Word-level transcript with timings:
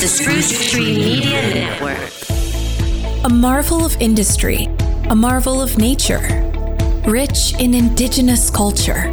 the 0.00 0.06
Spruce 0.06 0.70
Tree 0.70 0.96
Media 0.96 1.42
Network. 1.52 2.12
A 3.24 3.28
marvel 3.28 3.84
of 3.84 3.96
industry, 4.00 4.66
a 5.10 5.16
marvel 5.16 5.60
of 5.60 5.76
nature, 5.76 6.20
rich 7.04 7.54
in 7.58 7.74
Indigenous 7.74 8.48
culture, 8.48 9.08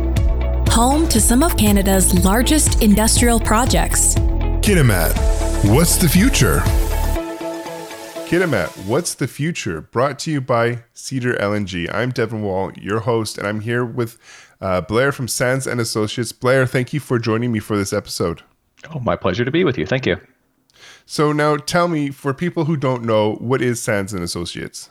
home 0.70 1.08
to 1.10 1.20
some 1.20 1.42
of 1.42 1.58
Canada's 1.58 2.24
largest 2.24 2.84
industrial 2.84 3.40
projects. 3.40 4.14
Kitimat, 4.62 5.16
what's 5.74 5.96
the 5.96 6.08
future? 6.08 6.60
Kitimat, 8.28 8.86
what's 8.86 9.16
the 9.16 9.28
future? 9.28 9.82
Brought 9.82 10.20
to 10.20 10.32
you 10.32 10.40
by 10.40 10.84
Cedar 10.94 11.34
LNG. 11.34 11.92
I'm 11.92 12.12
Devin 12.12 12.44
Wall, 12.44 12.72
your 12.74 13.00
host, 13.00 13.40
and 13.40 13.48
I'm 13.48 13.62
here 13.62 13.84
with 13.84 14.20
uh, 14.62 14.82
Blair 14.82 15.12
from 15.12 15.28
Sands 15.28 15.66
and 15.66 15.82
Associates. 15.82 16.32
Blair, 16.32 16.68
thank 16.68 16.94
you 16.94 17.00
for 17.00 17.18
joining 17.18 17.52
me 17.52 17.58
for 17.58 17.76
this 17.76 17.92
episode. 17.92 18.44
Oh, 18.94 19.00
my 19.00 19.16
pleasure 19.16 19.44
to 19.44 19.50
be 19.50 19.64
with 19.64 19.80
you. 19.80 19.88
Thank 19.88 20.06
you. 20.06 20.18
So 21.06 21.32
now 21.32 21.58
tell 21.58 21.88
me, 21.88 22.10
for 22.10 22.34
people 22.34 22.66
who 22.66 22.76
don't 22.76 23.04
know, 23.04 23.36
what 23.36 23.62
is 23.62 23.82
Sands 23.82 24.12
and 24.14 24.24
Associates? 24.24 24.90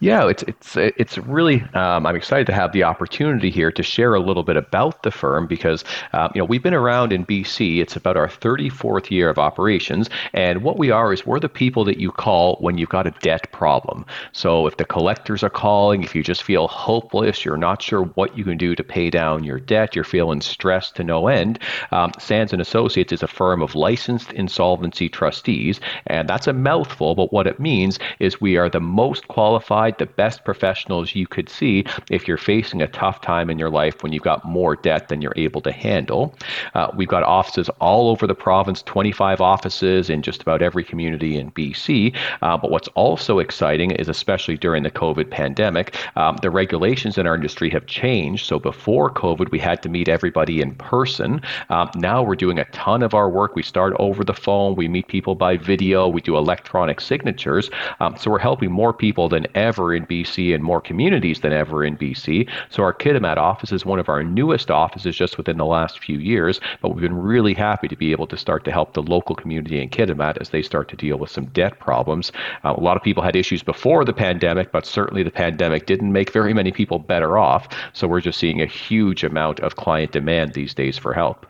Yeah, 0.00 0.28
it's 0.28 0.42
it's 0.44 0.76
it's 0.76 1.18
really. 1.18 1.60
Um, 1.74 2.06
I'm 2.06 2.16
excited 2.16 2.46
to 2.46 2.54
have 2.54 2.72
the 2.72 2.84
opportunity 2.84 3.50
here 3.50 3.70
to 3.72 3.82
share 3.82 4.14
a 4.14 4.20
little 4.20 4.42
bit 4.42 4.56
about 4.56 5.02
the 5.02 5.10
firm 5.10 5.46
because 5.46 5.84
uh, 6.14 6.30
you 6.34 6.40
know 6.40 6.46
we've 6.46 6.62
been 6.62 6.72
around 6.72 7.12
in 7.12 7.26
BC. 7.26 7.78
It's 7.78 7.94
about 7.94 8.16
our 8.16 8.28
34th 8.28 9.10
year 9.10 9.28
of 9.28 9.38
operations, 9.38 10.08
and 10.32 10.62
what 10.62 10.78
we 10.78 10.90
are 10.90 11.12
is 11.12 11.26
we're 11.26 11.38
the 11.38 11.50
people 11.50 11.84
that 11.84 11.98
you 11.98 12.10
call 12.10 12.56
when 12.60 12.78
you've 12.78 12.88
got 12.88 13.06
a 13.06 13.10
debt 13.20 13.52
problem. 13.52 14.06
So 14.32 14.66
if 14.66 14.78
the 14.78 14.86
collectors 14.86 15.42
are 15.42 15.50
calling, 15.50 16.02
if 16.02 16.14
you 16.14 16.22
just 16.22 16.44
feel 16.44 16.66
hopeless, 16.68 17.44
you're 17.44 17.58
not 17.58 17.82
sure 17.82 18.04
what 18.04 18.38
you 18.38 18.44
can 18.44 18.56
do 18.56 18.74
to 18.74 18.82
pay 18.82 19.10
down 19.10 19.44
your 19.44 19.60
debt, 19.60 19.94
you're 19.94 20.02
feeling 20.02 20.40
stressed 20.40 20.96
to 20.96 21.04
no 21.04 21.28
end. 21.28 21.58
Um, 21.92 22.12
Sands 22.18 22.54
and 22.54 22.62
Associates 22.62 23.12
is 23.12 23.22
a 23.22 23.28
firm 23.28 23.60
of 23.60 23.74
licensed 23.74 24.32
insolvency 24.32 25.10
trustees, 25.10 25.78
and 26.06 26.26
that's 26.26 26.46
a 26.46 26.54
mouthful. 26.54 27.14
But 27.14 27.34
what 27.34 27.46
it 27.46 27.60
means 27.60 27.98
is 28.18 28.40
we 28.40 28.56
are 28.56 28.70
the 28.70 28.80
most 28.80 29.28
qualified 29.28 29.57
qualified, 29.58 29.98
the 29.98 30.06
best 30.06 30.44
professionals 30.44 31.16
you 31.16 31.26
could 31.26 31.48
see 31.48 31.84
if 32.10 32.28
you're 32.28 32.36
facing 32.36 32.80
a 32.80 32.86
tough 32.86 33.20
time 33.20 33.50
in 33.50 33.58
your 33.58 33.70
life 33.70 34.02
when 34.02 34.12
you've 34.12 34.22
got 34.22 34.44
more 34.44 34.76
debt 34.76 35.08
than 35.08 35.20
you're 35.20 35.34
able 35.36 35.60
to 35.60 35.72
handle. 35.72 36.32
Uh, 36.74 36.88
we've 36.94 37.08
got 37.08 37.24
offices 37.24 37.68
all 37.80 38.08
over 38.08 38.26
the 38.26 38.34
province, 38.36 38.82
25 38.82 39.40
offices 39.40 40.10
in 40.10 40.22
just 40.22 40.42
about 40.42 40.62
every 40.62 40.84
community 40.84 41.36
in 41.36 41.50
BC. 41.50 42.14
Uh, 42.40 42.56
but 42.56 42.70
what's 42.70 42.88
also 42.94 43.40
exciting 43.40 43.90
is, 43.90 44.08
especially 44.08 44.56
during 44.56 44.84
the 44.84 44.92
COVID 44.92 45.28
pandemic, 45.28 45.96
um, 46.16 46.36
the 46.40 46.50
regulations 46.50 47.18
in 47.18 47.26
our 47.26 47.34
industry 47.34 47.68
have 47.70 47.86
changed. 47.86 48.46
So 48.46 48.60
before 48.60 49.10
COVID, 49.10 49.50
we 49.50 49.58
had 49.58 49.82
to 49.82 49.88
meet 49.88 50.08
everybody 50.08 50.60
in 50.60 50.76
person. 50.76 51.40
Um, 51.68 51.90
now 51.96 52.22
we're 52.22 52.36
doing 52.36 52.60
a 52.60 52.64
ton 52.66 53.02
of 53.02 53.12
our 53.12 53.28
work. 53.28 53.56
We 53.56 53.64
start 53.64 53.94
over 53.98 54.22
the 54.22 54.34
phone, 54.34 54.76
we 54.76 54.86
meet 54.86 55.08
people 55.08 55.34
by 55.34 55.56
video, 55.56 56.06
we 56.06 56.20
do 56.20 56.36
electronic 56.36 57.00
signatures. 57.00 57.70
Um, 57.98 58.16
so 58.16 58.30
we're 58.30 58.38
helping 58.38 58.70
more 58.70 58.92
people 58.92 59.28
than 59.28 59.47
ever 59.54 59.94
in 59.94 60.06
BC 60.06 60.54
and 60.54 60.62
more 60.62 60.80
communities 60.80 61.40
than 61.40 61.52
ever 61.52 61.84
in 61.84 61.96
BC. 61.96 62.48
So 62.70 62.82
our 62.82 62.94
Kitimat 62.94 63.36
office 63.36 63.72
is 63.72 63.84
one 63.84 63.98
of 63.98 64.08
our 64.08 64.22
newest 64.22 64.70
offices 64.70 65.16
just 65.16 65.36
within 65.36 65.58
the 65.58 65.66
last 65.66 65.98
few 65.98 66.18
years, 66.18 66.60
but 66.80 66.90
we've 66.90 67.02
been 67.02 67.16
really 67.16 67.54
happy 67.54 67.88
to 67.88 67.96
be 67.96 68.12
able 68.12 68.26
to 68.26 68.36
start 68.36 68.64
to 68.64 68.72
help 68.72 68.94
the 68.94 69.02
local 69.02 69.34
community 69.34 69.80
in 69.80 69.88
Kitimat 69.88 70.38
as 70.38 70.50
they 70.50 70.62
start 70.62 70.88
to 70.88 70.96
deal 70.96 71.16
with 71.16 71.30
some 71.30 71.46
debt 71.46 71.78
problems. 71.78 72.32
Uh, 72.64 72.74
a 72.76 72.80
lot 72.80 72.96
of 72.96 73.02
people 73.02 73.22
had 73.22 73.36
issues 73.36 73.62
before 73.62 74.04
the 74.04 74.12
pandemic, 74.12 74.72
but 74.72 74.86
certainly 74.86 75.22
the 75.22 75.30
pandemic 75.30 75.86
didn't 75.86 76.12
make 76.12 76.32
very 76.32 76.54
many 76.54 76.72
people 76.72 76.98
better 76.98 77.38
off. 77.38 77.68
So 77.92 78.06
we're 78.06 78.20
just 78.20 78.38
seeing 78.38 78.60
a 78.60 78.66
huge 78.66 79.24
amount 79.24 79.60
of 79.60 79.76
client 79.76 80.12
demand 80.12 80.54
these 80.54 80.74
days 80.74 80.98
for 80.98 81.14
help. 81.14 81.46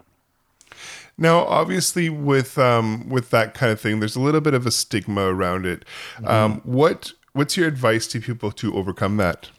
Now, 1.19 1.45
obviously, 1.47 2.09
with 2.09 2.57
um, 2.59 3.09
with 3.09 3.31
that 3.31 3.53
kind 3.53 3.73
of 3.73 3.81
thing, 3.81 3.99
there's 3.99 4.15
a 4.15 4.21
little 4.21 4.41
bit 4.41 4.55
of 4.55 4.67
a 4.67 4.71
stigma 4.71 5.23
around 5.23 5.67
it. 5.67 5.85
Mm-hmm. 6.17 6.29
Um, 6.29 6.61
what 6.63 7.13
what's 7.33 7.57
your 7.57 7.69
advice 7.69 8.07
to 8.09 8.21
people 8.21 8.53
to 8.53 8.75
overcome 8.75 9.17
that? 9.19 9.51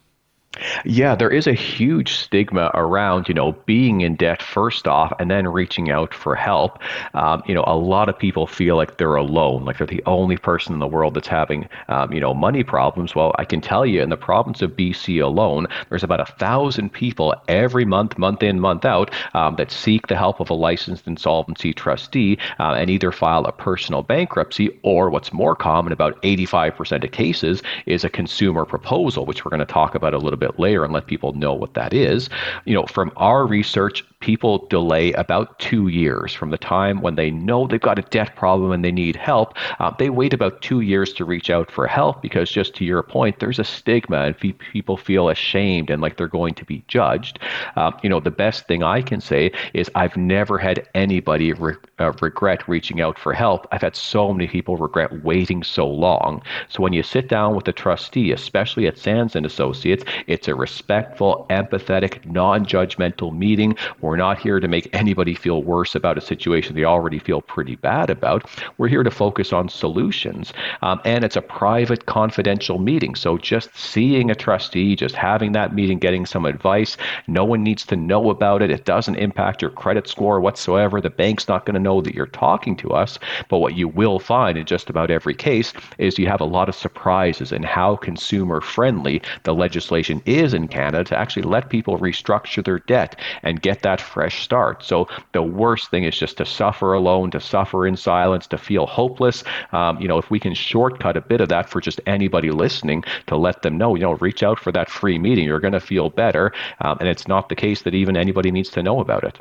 Yeah, 0.83 1.13
there 1.13 1.29
is 1.29 1.45
a 1.45 1.53
huge 1.53 2.13
stigma 2.13 2.71
around, 2.73 3.27
you 3.27 3.35
know, 3.35 3.51
being 3.67 4.01
in 4.01 4.15
debt 4.15 4.41
first 4.41 4.87
off 4.87 5.13
and 5.19 5.29
then 5.29 5.47
reaching 5.47 5.91
out 5.91 6.11
for 6.11 6.35
help. 6.35 6.79
Um, 7.13 7.43
you 7.45 7.53
know, 7.53 7.63
a 7.67 7.77
lot 7.77 8.09
of 8.09 8.17
people 8.17 8.47
feel 8.47 8.75
like 8.75 8.97
they're 8.97 9.15
alone, 9.15 9.63
like 9.63 9.77
they're 9.77 9.85
the 9.85 10.03
only 10.07 10.37
person 10.37 10.73
in 10.73 10.79
the 10.79 10.87
world 10.87 11.13
that's 11.13 11.27
having, 11.27 11.69
um, 11.87 12.11
you 12.11 12.19
know, 12.19 12.33
money 12.33 12.63
problems. 12.63 13.13
Well, 13.13 13.35
I 13.37 13.45
can 13.45 13.61
tell 13.61 13.85
you 13.85 14.01
in 14.01 14.09
the 14.09 14.17
province 14.17 14.63
of 14.63 14.71
BC 14.71 15.23
alone, 15.23 15.67
there's 15.89 16.03
about 16.03 16.19
a 16.19 16.25
thousand 16.25 16.91
people 16.91 17.35
every 17.47 17.85
month, 17.85 18.17
month 18.17 18.41
in, 18.41 18.59
month 18.59 18.85
out, 18.85 19.11
um, 19.35 19.55
that 19.57 19.71
seek 19.71 20.07
the 20.07 20.15
help 20.15 20.39
of 20.39 20.49
a 20.49 20.55
licensed 20.55 21.05
insolvency 21.05 21.73
trustee 21.73 22.39
uh, 22.59 22.73
and 22.73 22.89
either 22.89 23.11
file 23.11 23.45
a 23.45 23.51
personal 23.51 24.01
bankruptcy 24.01 24.79
or 24.81 25.11
what's 25.11 25.31
more 25.31 25.55
common, 25.55 25.93
about 25.93 26.19
85% 26.23 27.03
of 27.03 27.11
cases, 27.11 27.61
is 27.85 28.03
a 28.03 28.09
consumer 28.09 28.65
proposal, 28.65 29.27
which 29.27 29.45
we're 29.45 29.51
going 29.51 29.59
to 29.59 29.65
talk 29.65 29.93
about 29.93 30.15
a 30.15 30.17
little 30.17 30.38
bit 30.39 30.59
later 30.59 30.83
and 30.83 30.93
let 30.93 31.07
people 31.07 31.33
know 31.33 31.53
what 31.53 31.73
that 31.75 31.93
is. 31.93 32.29
You 32.65 32.73
know, 32.73 32.85
from 32.85 33.11
our 33.17 33.45
research, 33.45 34.03
people 34.19 34.67
delay 34.67 35.13
about 35.13 35.57
two 35.59 35.87
years 35.87 36.33
from 36.33 36.49
the 36.49 36.57
time 36.57 37.01
when 37.01 37.15
they 37.15 37.31
know 37.31 37.67
they've 37.67 37.79
got 37.79 37.99
a 37.99 38.03
debt 38.03 38.35
problem 38.35 38.71
and 38.71 38.83
they 38.83 38.91
need 38.91 39.15
help. 39.15 39.53
Uh, 39.79 39.91
they 39.97 40.09
wait 40.09 40.33
about 40.33 40.61
two 40.61 40.81
years 40.81 41.13
to 41.13 41.25
reach 41.25 41.49
out 41.49 41.71
for 41.71 41.87
help 41.87 42.21
because, 42.21 42.51
just 42.51 42.75
to 42.75 42.85
your 42.85 43.01
point, 43.01 43.39
there's 43.39 43.59
a 43.59 43.63
stigma 43.63 44.17
and 44.17 44.37
people 44.59 44.97
feel 44.97 45.29
ashamed 45.29 45.89
and 45.89 46.01
like 46.01 46.17
they're 46.17 46.27
going 46.27 46.53
to 46.53 46.65
be 46.65 46.83
judged. 46.87 47.39
Uh, 47.75 47.91
you 48.03 48.09
know, 48.09 48.19
the 48.19 48.31
best 48.31 48.67
thing 48.67 48.83
I 48.83 49.01
can 49.01 49.21
say 49.21 49.51
is 49.73 49.89
I've 49.95 50.17
never 50.17 50.57
had 50.57 50.87
anybody 50.93 51.53
re- 51.53 51.75
uh, 51.99 52.11
regret 52.21 52.67
reaching 52.67 53.01
out 53.01 53.17
for 53.17 53.33
help. 53.33 53.67
I've 53.71 53.81
had 53.81 53.95
so 53.95 54.33
many 54.33 54.47
people 54.47 54.77
regret 54.77 55.23
waiting 55.23 55.63
so 55.63 55.87
long. 55.87 56.41
So 56.67 56.83
when 56.83 56.93
you 56.93 57.03
sit 57.03 57.29
down 57.29 57.55
with 57.55 57.67
a 57.67 57.73
trustee, 57.73 58.31
especially 58.31 58.87
at 58.87 58.97
Sands 58.97 59.35
and 59.35 59.45
Associates, 59.45 60.03
it's 60.27 60.47
a 60.47 60.55
respectful, 60.55 61.45
empathetic, 61.49 62.25
non-judgmental 62.25 63.35
meeting. 63.35 63.75
We're 64.09 64.15
not 64.15 64.39
here 64.39 64.59
to 64.59 64.67
make 64.67 64.89
anybody 64.91 65.35
feel 65.35 65.61
worse 65.61 65.93
about 65.93 66.17
a 66.17 66.21
situation 66.21 66.73
they 66.73 66.83
already 66.83 67.19
feel 67.19 67.41
pretty 67.41 67.75
bad 67.75 68.09
about. 68.09 68.49
We're 68.79 68.87
here 68.87 69.03
to 69.03 69.11
focus 69.11 69.53
on 69.53 69.69
solutions. 69.69 70.51
Um, 70.81 70.99
and 71.05 71.23
it's 71.23 71.35
a 71.35 71.43
private, 71.43 72.07
confidential 72.07 72.79
meeting. 72.79 73.13
So 73.13 73.37
just 73.37 73.69
seeing 73.77 74.31
a 74.31 74.35
trustee, 74.35 74.95
just 74.95 75.13
having 75.13 75.51
that 75.51 75.75
meeting, 75.75 75.99
getting 75.99 76.25
some 76.25 76.45
advice, 76.45 76.97
no 77.27 77.45
one 77.45 77.61
needs 77.61 77.85
to 77.85 77.95
know 77.95 78.31
about 78.31 78.63
it. 78.63 78.71
It 78.71 78.83
doesn't 78.83 79.13
impact 79.17 79.61
your 79.61 79.69
credit 79.69 80.07
score 80.07 80.41
whatsoever. 80.41 80.99
The 80.99 81.11
bank's 81.11 81.47
not 81.47 81.67
going 81.67 81.75
to 81.75 81.79
know 81.79 82.01
that 82.01 82.15
you're 82.15 82.25
talking 82.25 82.75
to 82.77 82.89
us. 82.89 83.19
But 83.47 83.59
what 83.59 83.75
you 83.75 83.87
will 83.87 84.17
find 84.17 84.57
in 84.57 84.65
just 84.65 84.89
about 84.89 85.11
every 85.11 85.35
case 85.35 85.71
is 85.99 86.17
you 86.17 86.25
have 86.25 86.41
a 86.41 86.45
lot 86.45 86.67
of 86.67 86.73
surprises 86.73 87.51
in 87.51 87.61
how 87.61 87.95
consumer 87.97 88.59
friendly 88.59 89.21
the 89.43 89.53
legislation 89.53 90.23
is 90.25 90.55
in 90.55 90.67
Canada 90.67 91.03
to 91.03 91.15
actually 91.15 91.43
let 91.43 91.69
people 91.69 91.99
restructure 91.99 92.65
their 92.65 92.79
debt 92.79 93.15
and 93.43 93.61
get 93.61 93.83
that 93.83 93.98
fresh 93.99 94.43
start. 94.43 94.83
So 94.83 95.07
the 95.33 95.43
worst 95.43 95.91
thing 95.91 96.03
is 96.03 96.17
just 96.17 96.37
to 96.37 96.45
suffer 96.45 96.93
alone, 96.93 97.31
to 97.31 97.39
suffer 97.39 97.85
in 97.85 97.95
silence, 97.95 98.47
to 98.47 98.57
feel 98.57 98.85
hopeless. 98.85 99.43
Um, 99.71 99.99
you 99.99 100.07
know, 100.07 100.17
if 100.17 100.29
we 100.29 100.39
can 100.39 100.53
shortcut 100.53 101.17
a 101.17 101.21
bit 101.21 101.41
of 101.41 101.49
that 101.49 101.69
for 101.69 101.81
just 101.81 102.01
anybody 102.05 102.51
listening 102.51 103.03
to 103.27 103.37
let 103.37 103.61
them 103.61 103.77
know, 103.77 103.95
you 103.95 104.01
know, 104.01 104.13
reach 104.15 104.43
out 104.43 104.59
for 104.59 104.71
that 104.71 104.89
free 104.89 105.19
meeting. 105.19 105.45
You're 105.45 105.59
going 105.59 105.73
to 105.73 105.79
feel 105.79 106.09
better. 106.09 106.51
Um, 106.81 106.97
and 106.99 107.09
it's 107.09 107.27
not 107.27 107.49
the 107.49 107.55
case 107.55 107.83
that 107.83 107.93
even 107.93 108.17
anybody 108.17 108.51
needs 108.51 108.69
to 108.69 108.83
know 108.83 108.99
about 108.99 109.23
it. 109.23 109.39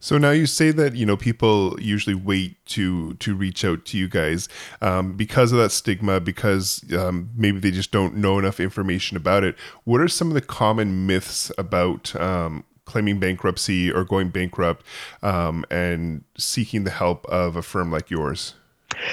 So 0.00 0.18
now 0.18 0.30
you 0.30 0.46
say 0.46 0.70
that 0.72 0.94
you 0.94 1.06
know 1.06 1.16
people 1.16 1.76
usually 1.80 2.14
wait 2.14 2.64
to 2.66 3.14
to 3.14 3.34
reach 3.34 3.64
out 3.64 3.84
to 3.86 3.98
you 3.98 4.08
guys 4.08 4.48
um, 4.80 5.14
because 5.14 5.52
of 5.52 5.58
that 5.58 5.72
stigma, 5.72 6.20
because 6.20 6.84
um, 6.92 7.30
maybe 7.36 7.58
they 7.58 7.70
just 7.70 7.92
don't 7.92 8.16
know 8.16 8.38
enough 8.38 8.60
information 8.60 9.16
about 9.16 9.44
it. 9.44 9.56
What 9.84 10.00
are 10.00 10.08
some 10.08 10.28
of 10.28 10.34
the 10.34 10.40
common 10.40 11.06
myths 11.06 11.50
about 11.56 12.14
um, 12.16 12.64
claiming 12.86 13.18
bankruptcy 13.18 13.92
or 13.92 14.04
going 14.04 14.30
bankrupt 14.30 14.84
um, 15.22 15.64
and 15.70 16.24
seeking 16.38 16.84
the 16.84 16.90
help 16.90 17.26
of 17.26 17.56
a 17.56 17.62
firm 17.62 17.90
like 17.90 18.10
yours? 18.10 18.54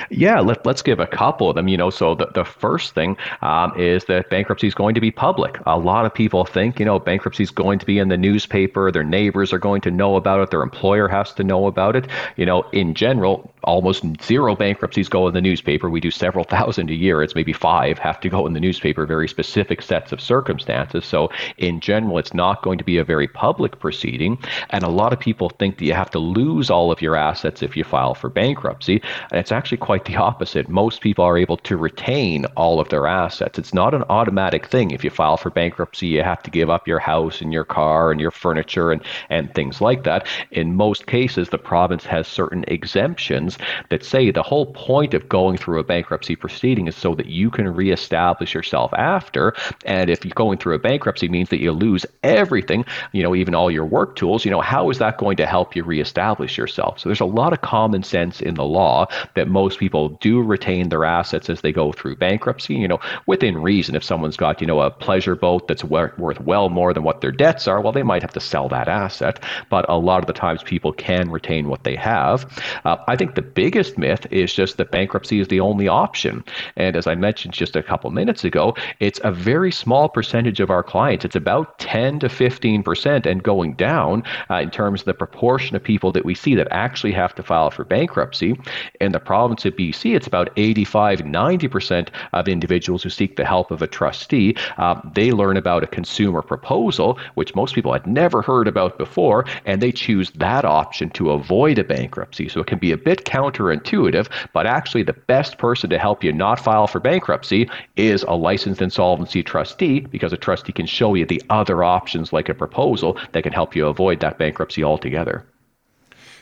Yeah, 0.10 0.40
let, 0.40 0.66
us 0.66 0.82
give 0.82 1.00
a 1.00 1.08
couple 1.08 1.50
of 1.50 1.56
them. 1.56 1.68
You 1.68 1.78
know, 1.78 1.90
so 1.90 2.16
the, 2.16 2.28
the 2.28 2.46
first 2.46 2.94
thing 2.94 3.18
um, 3.42 3.78
is 3.78 4.06
that 4.06 4.30
bankruptcy 4.30 4.68
is 4.68 4.74
going 4.74 4.96
to 4.96 5.02
be 5.02 5.12
public. 5.12 5.58
A 5.66 5.78
lot 5.78 6.06
of 6.06 6.14
people 6.14 6.46
think, 6.46 6.80
you 6.80 6.86
know, 6.86 7.00
bankruptcy 7.00 7.44
is 7.44 7.52
going 7.52 7.80
to 7.80 7.86
be 7.86 8.00
in 8.00 8.08
the 8.10 8.18
newspaper. 8.18 8.92
Their 8.92 9.04
neighbors 9.04 9.52
are 9.52 9.60
going 9.60 9.82
to 9.82 9.92
know 9.92 10.16
about 10.16 10.42
it. 10.42 10.52
Their 10.52 10.64
employer 10.64 11.08
has 11.08 11.34
to 11.34 11.44
know 11.44 11.68
about 11.68 11.96
it. 11.96 12.08
You 12.38 12.46
know, 12.46 12.64
in 12.72 12.94
general, 12.94 13.54
almost 13.64 14.04
zero 14.22 14.56
bankruptcies 14.56 15.10
go 15.10 15.28
in 15.28 15.34
the 15.34 15.42
newspaper. 15.42 15.90
We 15.90 16.00
do 16.00 16.12
several 16.12 16.44
thousand 16.56 16.90
a 16.90 16.94
year. 16.94 17.24
It's 17.24 17.36
maybe 17.36 17.54
five 17.54 17.98
have 18.00 18.20
to 18.22 18.30
go 18.30 18.46
in 18.48 18.54
the 18.54 18.60
newspaper, 18.60 19.06
very 19.06 19.28
specific 19.28 19.82
sets 19.82 20.12
of 20.12 20.22
circumstances. 20.22 21.06
So, 21.06 21.30
in 21.58 21.80
general, 21.80 22.18
it's 22.18 22.34
not 22.34 22.62
going 22.64 22.78
to 22.78 22.84
be 22.84 22.98
a 22.98 23.04
very 23.04 23.28
public 23.28 23.80
proceeding. 23.80 24.38
And 24.70 24.84
a 24.84 24.90
lot 24.90 25.14
of 25.14 25.20
people 25.20 25.50
think 25.50 25.78
that 25.78 25.86
you 25.86 25.94
have 25.94 26.12
to 26.12 26.20
lose 26.20 26.70
all 26.70 26.92
of 26.92 27.02
your 27.02 27.16
assets 27.16 27.62
if 27.62 27.78
you 27.78 27.84
file 27.84 28.16
for 28.16 28.30
bankruptcy. 28.30 29.02
And 29.32 29.40
it's 29.40 29.52
actually 29.52 29.78
quite 29.78 30.06
the 30.06 30.16
opposite. 30.16 30.70
Most 30.70 31.02
people 31.02 31.26
are 31.26 31.38
able 31.38 31.58
to 31.58 31.78
retain 31.78 32.46
all 32.58 32.80
of 32.80 32.90
their 32.90 33.08
assets. 33.08 33.60
It's 33.60 33.74
not 33.74 33.94
an 33.94 34.04
automatic 34.10 34.68
thing. 34.68 34.92
If 34.92 35.04
you 35.04 35.10
file 35.10 35.38
for 35.38 35.50
bankruptcy, 35.50 36.08
you 36.08 36.24
have 36.24 36.44
to 36.44 36.52
give 36.52 36.70
up 36.70 36.88
your 36.88 37.00
house 37.00 37.42
and 37.42 37.54
your 37.54 37.66
car 37.66 38.12
and 38.12 38.20
your 38.20 38.32
furniture 38.32 38.92
and, 38.92 39.02
and 39.30 39.54
things 39.54 39.82
like 39.82 40.04
that. 40.04 40.28
In 40.52 40.76
most 40.76 41.08
cases, 41.08 41.50
the 41.50 41.58
province 41.58 42.06
has 42.06 42.28
certain 42.28 42.66
exemptions 42.68 43.53
that 43.90 44.04
say 44.04 44.32
the 44.32 44.44
whole 44.44 44.68
point 44.68 45.14
of 45.14 45.30
going 45.30 45.58
through 45.58 45.80
a 45.80 45.84
bankruptcy 45.84 46.36
proceeding 46.36 46.88
is 46.88 46.96
so 46.96 47.16
that 47.16 47.28
you 47.28 47.50
can 47.50 47.68
reestablish 47.74 48.54
yourself 48.54 48.94
after. 48.94 49.54
And 49.86 50.10
if 50.10 50.26
you're 50.26 50.34
going 50.36 50.58
through 50.58 50.76
a 50.76 50.80
bankruptcy 50.80 51.28
means 51.30 51.50
that 51.50 51.62
you 51.62 51.72
lose 51.72 52.06
everything, 52.24 52.86
you 53.12 53.24
know, 53.24 53.36
even 53.36 53.56
all 53.56 53.72
your 53.72 53.86
work 53.86 54.16
tools, 54.16 54.46
you 54.46 54.52
know, 54.52 54.62
how 54.62 54.90
is 54.90 55.00
that 55.00 55.18
going 55.18 55.38
to 55.38 55.46
help 55.46 55.76
you 55.76 55.84
reestablish 55.84 56.58
yourself? 56.58 57.00
So 57.00 57.10
there's 57.10 57.20
a 57.22 57.26
lot 57.26 57.54
of 57.54 57.62
common 57.62 58.04
sense 58.04 58.42
in 58.42 58.56
the 58.56 58.64
law 58.64 59.08
that 59.36 59.48
most 59.48 59.80
people 59.80 60.10
do 60.22 60.42
retain 60.42 60.90
their 60.90 61.06
assets 61.06 61.50
as 61.50 61.62
they 61.62 61.72
go 61.72 61.92
through 61.92 62.16
bankruptcy, 62.16 62.76
you 62.76 62.88
know, 62.88 63.00
within 63.28 63.58
reason. 63.58 63.96
If 63.96 64.04
someone's 64.04 64.38
got, 64.38 64.62
you 64.62 64.68
know, 64.68 64.80
a 64.80 64.92
pleasure 64.92 65.36
boat 65.36 65.68
that's 65.68 65.84
worth 65.84 66.40
well 66.42 66.70
more 66.70 66.94
than 66.94 67.04
what 67.04 67.22
their 67.22 67.32
debts 67.32 67.68
are, 67.68 67.82
well, 67.82 67.92
they 67.92 68.04
might 68.04 68.22
have 68.22 68.34
to 68.34 68.40
sell 68.40 68.70
that 68.70 68.88
asset. 68.88 69.44
But 69.70 69.86
a 69.90 69.98
lot 69.98 70.22
of 70.22 70.28
the 70.28 70.34
times 70.34 70.64
people 70.64 70.94
can 70.94 71.30
retain 71.30 71.68
what 71.68 71.84
they 71.84 71.96
have. 71.96 72.46
Uh, 72.86 72.98
I 73.08 73.16
think 73.16 73.36
the 73.36 73.43
biggest 73.44 73.98
myth 73.98 74.26
is 74.32 74.54
just 74.54 74.78
that 74.78 74.92
bankruptcy 74.92 75.40
is 75.40 75.48
the 75.48 75.60
only 75.60 75.88
option. 75.88 76.44
And 76.76 76.96
as 76.96 77.08
I 77.08 77.16
mentioned 77.16 77.54
just 77.54 77.76
a 77.76 77.84
couple 77.84 78.10
minutes 78.12 78.44
ago, 78.44 78.76
it's 79.00 79.20
a 79.24 79.32
very 79.32 79.72
small 79.72 80.10
percentage 80.10 80.60
of 80.60 80.70
our 80.70 80.84
clients. 80.84 81.26
It's 81.26 81.36
about 81.36 81.80
10 81.80 82.20
to 82.20 82.28
15% 82.28 83.26
and 83.26 83.44
going 83.44 83.74
down 83.74 84.24
uh, 84.50 84.56
in 84.56 84.72
terms 84.72 85.02
of 85.02 85.06
the 85.06 85.14
proportion 85.14 85.76
of 85.76 85.84
people 85.84 86.12
that 86.12 86.26
we 86.26 86.36
see 86.36 86.56
that 86.56 86.68
actually 86.72 87.12
have 87.14 87.36
to 87.36 87.44
file 87.44 87.72
for 87.72 87.84
bankruptcy. 87.84 88.60
In 89.02 89.12
the 89.12 89.20
province 89.20 89.66
of 89.66 89.76
BC, 89.76 90.16
it's 90.16 90.28
about 90.28 90.50
85, 90.58 91.20
90% 91.20 92.10
of 92.34 92.48
individuals 92.48 93.04
who 93.04 93.10
seek 93.10 93.36
the 93.36 93.46
help 93.46 93.72
of 93.72 93.82
a 93.82 93.88
trustee. 93.88 94.56
Uh, 94.78 95.00
they 95.14 95.32
learn 95.32 95.58
about 95.58 95.84
a 95.84 95.88
consumer 95.88 96.42
proposal, 96.42 97.20
which 97.36 97.56
most 97.56 97.76
people 97.76 97.94
had 97.94 98.08
never 98.08 98.42
heard 98.42 98.68
about 98.68 98.98
before, 98.98 99.46
and 99.66 99.82
they 99.82 99.92
choose 99.92 100.32
that 100.32 100.66
option 100.66 101.10
to 101.12 101.32
avoid 101.32 101.78
a 101.78 101.84
bankruptcy. 101.84 102.48
So 102.50 102.62
it 102.62 102.68
can 102.68 102.80
be 102.80 102.92
a 102.92 102.98
bit 102.98 103.26
counterintuitive, 103.34 104.28
but 104.54 104.68
actually, 104.68 105.04
the 105.04 105.14
best 105.14 105.58
person 105.58 105.90
to 105.90 105.98
help 105.98 106.24
you 106.24 106.32
not 106.32 106.60
file 106.60 106.86
for 106.86 107.00
bankruptcy 107.00 107.68
is 107.96 108.24
a 108.28 108.36
licensed 108.36 108.82
insolvency 108.82 109.42
trustee 109.42 110.02
because 110.02 110.32
a 110.32 110.38
trustee 110.38 110.72
can 110.72 110.86
show 110.86 111.16
you 111.16 111.26
the 111.26 111.42
other 111.50 111.84
options 111.84 112.32
like 112.32 112.48
a 112.48 112.54
proposal 112.54 113.18
that 113.32 113.44
can 113.44 113.54
help 113.54 113.76
you 113.76 113.88
avoid 113.88 114.20
that 114.20 114.38
bankruptcy 114.38 114.84
altogether. 114.84 115.44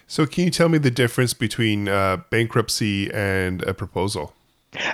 So, 0.06 0.26
can 0.26 0.44
you 0.44 0.52
tell 0.52 0.68
me 0.68 0.78
the 0.78 0.92
difference 0.92 1.34
between 1.34 1.88
uh, 1.88 2.18
bankruptcy 2.30 3.10
and 3.14 3.64
a 3.64 3.74
proposal? 3.74 4.34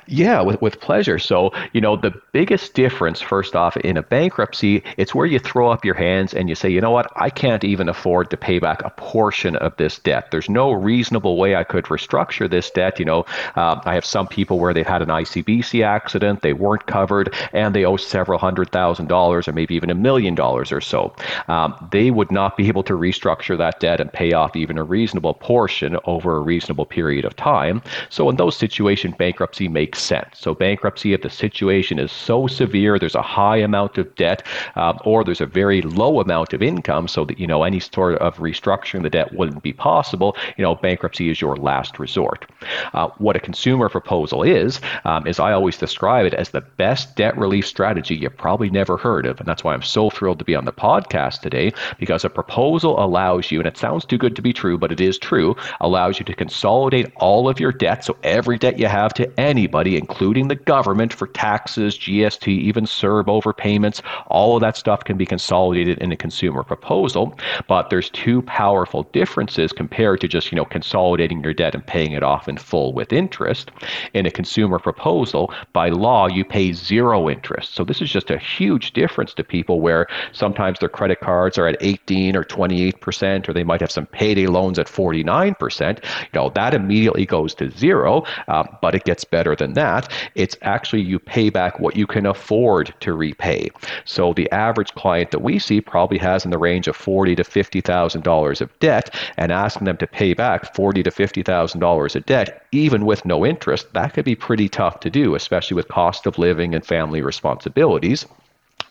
Yeah, 0.07 0.41
with, 0.41 0.59
with 0.59 0.81
pleasure. 0.81 1.19
So, 1.19 1.51
you 1.71 1.81
know, 1.81 1.95
the 1.95 2.11
biggest 2.31 2.73
difference, 2.73 3.21
first 3.21 3.55
off, 3.55 3.77
in 3.77 3.95
a 3.95 4.01
bankruptcy, 4.01 4.83
it's 4.97 5.13
where 5.13 5.27
you 5.27 5.37
throw 5.37 5.69
up 5.69 5.85
your 5.85 5.93
hands 5.93 6.33
and 6.33 6.49
you 6.49 6.55
say, 6.55 6.67
you 6.67 6.81
know 6.81 6.89
what, 6.89 7.11
I 7.15 7.29
can't 7.29 7.63
even 7.63 7.87
afford 7.87 8.31
to 8.31 8.37
pay 8.37 8.57
back 8.57 8.83
a 8.83 8.89
portion 8.89 9.55
of 9.57 9.77
this 9.77 9.99
debt. 9.99 10.31
There's 10.31 10.49
no 10.49 10.71
reasonable 10.71 11.37
way 11.37 11.55
I 11.55 11.63
could 11.63 11.85
restructure 11.85 12.49
this 12.49 12.71
debt. 12.71 12.97
You 12.97 13.05
know, 13.05 13.25
uh, 13.55 13.79
I 13.85 13.93
have 13.93 14.03
some 14.03 14.27
people 14.27 14.57
where 14.57 14.73
they've 14.73 14.87
had 14.87 15.03
an 15.03 15.09
ICBC 15.09 15.85
accident, 15.85 16.41
they 16.41 16.53
weren't 16.53 16.87
covered, 16.87 17.35
and 17.53 17.75
they 17.75 17.85
owe 17.85 17.97
several 17.97 18.39
hundred 18.39 18.71
thousand 18.71 19.07
dollars 19.09 19.47
or 19.47 19.53
maybe 19.53 19.75
even 19.75 19.91
a 19.91 19.95
million 19.95 20.33
dollars 20.33 20.71
or 20.71 20.81
so. 20.81 21.15
Um, 21.49 21.87
they 21.91 22.09
would 22.09 22.31
not 22.31 22.57
be 22.57 22.67
able 22.67 22.83
to 22.83 22.93
restructure 22.93 23.57
that 23.59 23.79
debt 23.79 24.01
and 24.01 24.11
pay 24.11 24.33
off 24.33 24.55
even 24.55 24.79
a 24.79 24.83
reasonable 24.83 25.35
portion 25.35 25.97
over 26.05 26.35
a 26.37 26.41
reasonable 26.41 26.87
period 26.87 27.25
of 27.25 27.35
time. 27.35 27.83
So, 28.09 28.27
in 28.31 28.37
those 28.37 28.57
situations, 28.57 29.13
bankruptcy 29.19 29.66
makes 29.67 30.01
sense. 30.01 30.39
So, 30.39 30.53
bankruptcy, 30.53 31.13
if 31.13 31.21
the 31.21 31.29
situation 31.29 31.99
is 31.99 32.11
so 32.11 32.47
severe, 32.47 32.99
there's 32.99 33.15
a 33.15 33.21
high 33.21 33.57
amount 33.57 33.97
of 33.97 34.13
debt, 34.15 34.43
uh, 34.75 34.93
or 35.03 35.23
there's 35.23 35.41
a 35.41 35.45
very 35.45 35.81
low 35.81 36.19
amount 36.19 36.53
of 36.53 36.61
income, 36.61 37.07
so 37.07 37.25
that 37.25 37.39
you 37.39 37.47
know 37.47 37.63
any 37.63 37.79
sort 37.79 38.15
of 38.19 38.37
restructuring 38.37 39.03
the 39.03 39.09
debt 39.09 39.33
wouldn't 39.33 39.63
be 39.63 39.73
possible. 39.73 40.35
You 40.57 40.63
know, 40.63 40.75
bankruptcy 40.75 41.29
is 41.29 41.41
your 41.41 41.55
last 41.55 41.99
resort. 41.99 42.45
Uh, 42.93 43.09
what 43.17 43.35
a 43.35 43.39
consumer 43.39 43.89
proposal 43.89 44.43
is, 44.43 44.79
um, 45.05 45.25
is 45.27 45.39
I 45.39 45.53
always 45.53 45.77
describe 45.77 46.25
it 46.25 46.33
as 46.33 46.49
the 46.49 46.61
best 46.61 47.15
debt 47.15 47.37
relief 47.37 47.65
strategy 47.65 48.15
you 48.15 48.29
probably 48.29 48.69
never 48.69 48.97
heard 48.97 49.25
of, 49.25 49.39
and 49.39 49.47
that's 49.47 49.63
why 49.63 49.73
I'm 49.73 49.81
so 49.81 50.09
thrilled 50.09 50.39
to 50.39 50.45
be 50.45 50.55
on 50.55 50.65
the 50.65 50.73
podcast 50.73 51.41
today 51.41 51.73
because 51.99 52.23
a 52.23 52.29
proposal 52.29 53.03
allows 53.03 53.51
you, 53.51 53.59
and 53.59 53.67
it 53.67 53.77
sounds 53.77 54.05
too 54.05 54.17
good 54.17 54.35
to 54.35 54.41
be 54.41 54.53
true, 54.53 54.77
but 54.77 54.91
it 54.91 55.01
is 55.01 55.17
true, 55.17 55.55
allows 55.81 56.19
you 56.19 56.25
to 56.25 56.33
consolidate 56.33 57.11
all 57.15 57.49
of 57.49 57.59
your 57.59 57.71
debt, 57.71 58.05
so 58.05 58.15
every 58.23 58.57
debt 58.57 58.77
you 58.77 58.87
have 58.87 59.13
to 59.15 59.39
any 59.39 59.56
anybody, 59.57 59.97
including 59.97 60.49
the 60.49 60.55
government, 60.55 61.11
for 61.11 61.25
taxes, 61.25 61.97
GST, 61.97 62.47
even 62.47 62.85
CERB 62.85 63.25
overpayments. 63.25 64.01
All 64.27 64.55
of 64.55 64.61
that 64.61 64.77
stuff 64.77 65.03
can 65.03 65.17
be 65.17 65.25
consolidated 65.25 65.97
in 65.97 66.11
a 66.11 66.15
consumer 66.15 66.63
proposal. 66.63 67.37
But 67.67 67.89
there's 67.89 68.11
two 68.11 68.43
powerful 68.43 69.03
differences 69.13 69.71
compared 69.71 70.21
to 70.21 70.27
just, 70.27 70.51
you 70.51 70.55
know, 70.55 70.65
consolidating 70.65 71.43
your 71.43 71.55
debt 71.55 71.73
and 71.73 71.83
paying 71.85 72.11
it 72.11 72.21
off 72.21 72.47
in 72.47 72.57
full 72.57 72.93
with 72.93 73.11
interest. 73.11 73.71
In 74.13 74.27
a 74.27 74.31
consumer 74.31 74.77
proposal, 74.77 75.51
by 75.73 75.89
law, 75.89 76.27
you 76.27 76.45
pay 76.45 76.71
zero 76.71 77.27
interest. 77.27 77.73
So 77.73 77.83
this 77.83 77.99
is 77.99 78.11
just 78.11 78.29
a 78.29 78.37
huge 78.37 78.93
difference 78.93 79.33
to 79.33 79.43
people 79.43 79.81
where 79.81 80.05
sometimes 80.33 80.77
their 80.77 80.89
credit 80.89 81.19
cards 81.19 81.57
are 81.57 81.67
at 81.67 81.77
18 81.81 82.35
or 82.35 82.43
28%, 82.43 83.49
or 83.49 83.53
they 83.53 83.63
might 83.63 83.81
have 83.81 83.91
some 83.91 84.05
payday 84.05 84.45
loans 84.45 84.77
at 84.77 84.85
49%. 84.85 86.03
You 86.03 86.29
know, 86.35 86.49
that 86.51 86.75
immediately 86.75 87.25
goes 87.25 87.55
to 87.55 87.71
zero, 87.71 88.23
uh, 88.47 88.63
but 88.81 88.93
it 88.93 89.03
gets 89.03 89.23
better 89.23 89.46
better 89.47 89.65
than 89.65 89.73
that. 89.73 90.11
It's 90.35 90.57
actually 90.61 91.01
you 91.01 91.19
pay 91.19 91.49
back 91.49 91.79
what 91.79 91.95
you 91.95 92.05
can 92.05 92.25
afford 92.25 92.93
to 92.99 93.13
repay. 93.13 93.69
So 94.05 94.33
the 94.33 94.51
average 94.51 94.93
client 94.95 95.31
that 95.31 95.39
we 95.39 95.59
see 95.59 95.79
probably 95.79 96.17
has 96.17 96.43
in 96.43 96.51
the 96.51 96.57
range 96.57 96.87
of 96.87 96.95
forty 96.95 97.35
to 97.35 97.43
fifty 97.43 97.81
thousand 97.81 98.23
dollars 98.23 98.61
of 98.61 98.77
debt, 98.79 99.15
and 99.37 99.51
asking 99.51 99.85
them 99.85 99.97
to 99.97 100.07
pay 100.07 100.33
back 100.33 100.75
forty 100.75 101.01
to 101.03 101.11
fifty 101.11 101.43
thousand 101.43 101.79
dollars 101.79 102.15
of 102.15 102.25
debt, 102.25 102.65
even 102.71 103.05
with 103.05 103.25
no 103.25 103.45
interest, 103.45 103.93
that 103.93 104.13
could 104.13 104.25
be 104.25 104.35
pretty 104.35 104.67
tough 104.67 104.99
to 104.99 105.09
do, 105.09 105.35
especially 105.35 105.75
with 105.75 105.87
cost 105.87 106.25
of 106.25 106.37
living 106.37 106.75
and 106.75 106.85
family 106.85 107.21
responsibilities. 107.21 108.25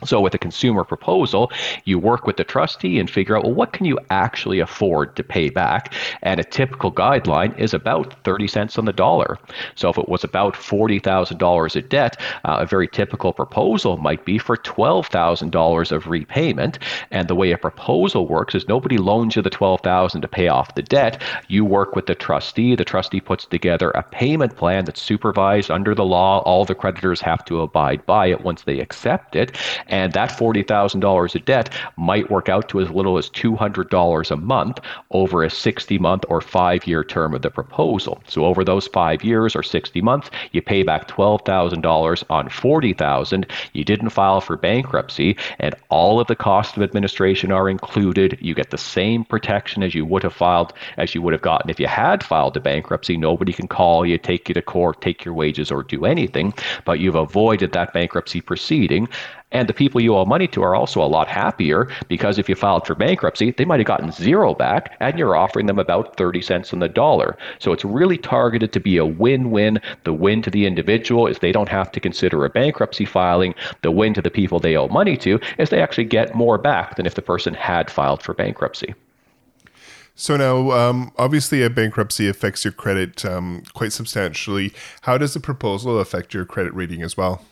So 0.04 0.20
with 0.20 0.34
a 0.34 0.38
consumer 0.38 0.84
proposal, 0.84 1.50
you 1.84 1.98
work 1.98 2.26
with 2.26 2.36
the 2.36 2.44
trustee 2.44 2.98
and 2.98 3.10
figure 3.10 3.36
out, 3.36 3.44
well, 3.44 3.54
what 3.54 3.72
can 3.72 3.86
you 3.86 3.98
actually 4.10 4.60
afford 4.60 5.16
to 5.16 5.22
pay 5.22 5.48
back? 5.48 5.94
And 6.22 6.38
a 6.38 6.44
typical 6.44 6.92
guideline 6.92 7.58
is 7.58 7.72
about 7.72 8.14
30 8.24 8.46
cents 8.46 8.78
on 8.78 8.84
the 8.84 8.92
dollar. 8.92 9.38
So 9.74 9.88
if 9.88 9.96
it 9.96 10.08
was 10.08 10.22
about 10.22 10.54
$40,000 10.54 11.76
of 11.76 11.88
debt, 11.88 12.20
uh, 12.44 12.58
a 12.60 12.66
very 12.66 12.88
typical 12.88 13.32
proposal 13.32 13.96
might 13.96 14.24
be 14.24 14.38
for 14.38 14.56
$12,000 14.56 15.92
of 15.92 16.06
repayment. 16.06 16.78
And 17.10 17.28
the 17.28 17.34
way 17.34 17.52
a 17.52 17.58
proposal 17.58 18.26
works 18.26 18.54
is 18.54 18.68
nobody 18.68 18.98
loans 18.98 19.36
you 19.36 19.42
the 19.42 19.50
12,000 19.50 20.20
to 20.20 20.28
pay 20.28 20.48
off 20.48 20.74
the 20.74 20.82
debt. 20.82 21.22
You 21.48 21.64
work 21.64 21.96
with 21.96 22.06
the 22.06 22.14
trustee. 22.14 22.74
The 22.74 22.84
trustee 22.84 23.20
puts 23.20 23.46
together 23.46 23.90
a 23.90 24.02
payment 24.02 24.56
plan 24.56 24.84
that's 24.84 25.00
supervised 25.00 25.70
under 25.70 25.94
the 25.94 26.04
law. 26.04 26.40
All 26.40 26.64
the 26.64 26.74
creditors 26.74 27.20
have 27.22 27.44
to 27.46 27.62
abide 27.62 28.04
by 28.06 28.26
it 28.26 28.42
once 28.42 28.62
they 28.62 28.80
accept 28.80 29.36
it. 29.36 29.56
And 29.88 30.12
that 30.12 30.30
$40,000 30.30 31.34
of 31.34 31.44
debt 31.44 31.72
might 31.96 32.30
work 32.30 32.48
out 32.48 32.68
to 32.70 32.80
as 32.80 32.90
little 32.90 33.18
as 33.18 33.30
$200 33.30 34.30
a 34.30 34.36
month 34.36 34.80
over 35.10 35.42
a 35.42 35.50
60 35.50 35.98
month 35.98 36.24
or 36.28 36.40
five 36.40 36.86
year 36.86 37.04
term 37.04 37.34
of 37.34 37.42
the 37.42 37.50
proposal. 37.50 38.22
So 38.26 38.44
over 38.44 38.64
those 38.64 38.86
five 38.88 39.24
years 39.24 39.54
or 39.54 39.62
60 39.62 40.00
months, 40.00 40.30
you 40.52 40.62
pay 40.62 40.82
back 40.82 41.08
$12,000 41.08 42.24
on 42.30 42.48
$40,000. 42.48 43.50
You 43.72 43.84
didn't 43.84 44.10
file 44.10 44.40
for 44.40 44.56
bankruptcy 44.56 45.36
and 45.58 45.74
all 45.88 46.20
of 46.20 46.26
the 46.26 46.36
costs 46.36 46.76
of 46.76 46.82
administration 46.82 47.52
are 47.52 47.68
included. 47.68 48.38
You 48.40 48.54
get 48.54 48.70
the 48.70 48.78
same 48.78 49.24
protection 49.24 49.82
as 49.82 49.94
you 49.94 50.04
would 50.04 50.22
have 50.22 50.34
filed 50.34 50.72
as 50.96 51.14
you 51.14 51.22
would 51.22 51.32
have 51.32 51.42
gotten 51.42 51.70
if 51.70 51.80
you 51.80 51.86
had 51.86 52.22
filed 52.22 52.56
a 52.56 52.60
bankruptcy. 52.60 53.16
Nobody 53.16 53.52
can 53.52 53.68
call 53.68 54.06
you, 54.06 54.18
take 54.18 54.48
you 54.48 54.54
to 54.54 54.62
court, 54.62 55.00
take 55.00 55.24
your 55.24 55.34
wages 55.34 55.70
or 55.70 55.82
do 55.82 56.04
anything, 56.04 56.54
but 56.84 57.00
you've 57.00 57.14
avoided 57.14 57.72
that 57.72 57.92
bankruptcy 57.92 58.40
proceeding. 58.40 59.08
And 59.52 59.68
the 59.68 59.74
people 59.74 60.00
you 60.00 60.16
owe 60.16 60.24
money 60.24 60.48
to 60.48 60.62
are 60.62 60.74
also 60.74 61.00
a 61.00 61.06
lot 61.06 61.28
happier 61.28 61.88
because 62.08 62.36
if 62.36 62.48
you 62.48 62.56
filed 62.56 62.86
for 62.86 62.96
bankruptcy, 62.96 63.52
they 63.52 63.64
might 63.64 63.78
have 63.78 63.86
gotten 63.86 64.10
zero 64.10 64.54
back 64.54 64.96
and 64.98 65.16
you're 65.18 65.36
offering 65.36 65.66
them 65.66 65.78
about 65.78 66.16
30 66.16 66.42
cents 66.42 66.72
on 66.72 66.80
the 66.80 66.88
dollar. 66.88 67.38
So 67.60 67.72
it's 67.72 67.84
really 67.84 68.18
targeted 68.18 68.72
to 68.72 68.80
be 68.80 68.96
a 68.96 69.06
win 69.06 69.52
win. 69.52 69.80
The 70.02 70.12
win 70.12 70.42
to 70.42 70.50
the 70.50 70.66
individual 70.66 71.28
is 71.28 71.38
they 71.38 71.52
don't 71.52 71.68
have 71.68 71.92
to 71.92 72.00
consider 72.00 72.44
a 72.44 72.50
bankruptcy 72.50 73.04
filing. 73.04 73.54
The 73.82 73.92
win 73.92 74.14
to 74.14 74.22
the 74.22 74.30
people 74.30 74.58
they 74.58 74.76
owe 74.76 74.88
money 74.88 75.16
to 75.18 75.38
is 75.58 75.70
they 75.70 75.80
actually 75.80 76.04
get 76.04 76.34
more 76.34 76.58
back 76.58 76.96
than 76.96 77.06
if 77.06 77.14
the 77.14 77.22
person 77.22 77.54
had 77.54 77.88
filed 77.88 78.22
for 78.22 78.34
bankruptcy. 78.34 78.94
So 80.18 80.36
now, 80.36 80.70
um, 80.72 81.12
obviously, 81.18 81.62
a 81.62 81.68
bankruptcy 81.68 82.26
affects 82.26 82.64
your 82.64 82.72
credit 82.72 83.24
um, 83.24 83.62
quite 83.74 83.92
substantially. 83.92 84.72
How 85.02 85.18
does 85.18 85.34
the 85.34 85.40
proposal 85.40 85.98
affect 85.98 86.32
your 86.32 86.46
credit 86.46 86.74
rating 86.74 87.02
as 87.02 87.18
well? 87.18 87.42